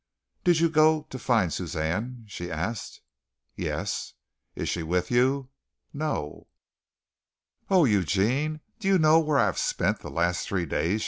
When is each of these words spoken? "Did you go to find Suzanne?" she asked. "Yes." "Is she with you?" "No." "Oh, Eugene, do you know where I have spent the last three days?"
"Did 0.43 0.59
you 0.59 0.67
go 0.67 1.03
to 1.11 1.19
find 1.19 1.53
Suzanne?" 1.53 2.25
she 2.27 2.49
asked. 2.49 3.01
"Yes." 3.55 4.15
"Is 4.55 4.67
she 4.67 4.81
with 4.81 5.11
you?" 5.11 5.51
"No." 5.93 6.47
"Oh, 7.69 7.85
Eugene, 7.85 8.61
do 8.79 8.87
you 8.87 8.97
know 8.97 9.19
where 9.19 9.37
I 9.37 9.45
have 9.45 9.59
spent 9.59 9.99
the 9.99 10.09
last 10.09 10.47
three 10.47 10.65
days?" 10.65 10.99